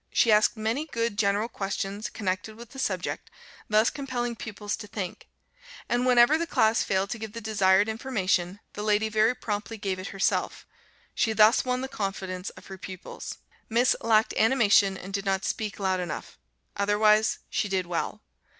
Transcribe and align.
She 0.11 0.31
asked 0.31 0.57
many 0.57 0.87
good 0.87 1.15
general 1.15 1.47
questions 1.47 2.09
connected 2.09 2.55
with 2.55 2.71
the 2.71 2.79
subject, 2.79 3.29
thus 3.69 3.91
compelling 3.91 4.35
pupils 4.35 4.75
to 4.77 4.87
think; 4.87 5.27
and 5.87 6.07
whenever 6.07 6.39
the 6.39 6.47
class 6.47 6.81
failed 6.81 7.11
to 7.11 7.19
give 7.19 7.33
the 7.33 7.39
desired 7.39 7.87
information, 7.87 8.61
the 8.73 8.81
lady 8.81 9.09
very 9.09 9.35
promptly 9.35 9.77
gave 9.77 9.99
it 9.99 10.07
herself; 10.07 10.65
she 11.13 11.33
thus 11.33 11.65
won 11.65 11.81
the 11.81 11.87
confidence 11.87 12.49
of 12.49 12.65
her 12.65 12.79
pupils. 12.79 13.37
Miss 13.69 13.95
lacked 14.01 14.33
animation 14.37 14.97
and 14.97 15.13
did 15.13 15.23
not 15.23 15.45
speak 15.45 15.79
loud 15.79 15.99
enough; 15.99 16.39
otherwise 16.75 17.37
she 17.47 17.69
did 17.69 17.85
well. 17.85 18.23